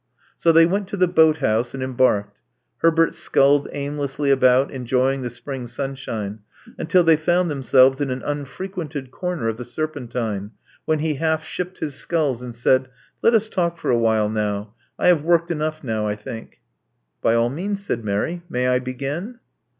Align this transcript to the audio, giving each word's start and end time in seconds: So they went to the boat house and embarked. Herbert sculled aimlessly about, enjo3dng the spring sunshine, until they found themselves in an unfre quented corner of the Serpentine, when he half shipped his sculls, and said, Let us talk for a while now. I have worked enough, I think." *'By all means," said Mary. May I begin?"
So 0.35 0.51
they 0.51 0.65
went 0.65 0.87
to 0.87 0.97
the 0.97 1.07
boat 1.07 1.37
house 1.37 1.75
and 1.75 1.83
embarked. 1.83 2.39
Herbert 2.77 3.13
sculled 3.13 3.67
aimlessly 3.71 4.31
about, 4.31 4.71
enjo3dng 4.71 5.21
the 5.21 5.29
spring 5.29 5.67
sunshine, 5.67 6.39
until 6.79 7.03
they 7.03 7.15
found 7.15 7.51
themselves 7.51 8.01
in 8.01 8.09
an 8.09 8.21
unfre 8.21 8.67
quented 8.71 9.11
corner 9.11 9.47
of 9.47 9.57
the 9.57 9.63
Serpentine, 9.63 10.53
when 10.85 10.97
he 10.97 11.17
half 11.21 11.43
shipped 11.45 11.77
his 11.81 11.93
sculls, 11.93 12.41
and 12.41 12.55
said, 12.55 12.87
Let 13.21 13.35
us 13.35 13.47
talk 13.47 13.77
for 13.77 13.91
a 13.91 13.95
while 13.99 14.27
now. 14.27 14.73
I 14.97 15.05
have 15.07 15.21
worked 15.21 15.51
enough, 15.51 15.85
I 15.85 16.15
think." 16.15 16.61
*'By 17.21 17.35
all 17.35 17.51
means," 17.51 17.85
said 17.85 18.03
Mary. 18.03 18.41
May 18.49 18.69
I 18.69 18.79
begin?" 18.79 19.37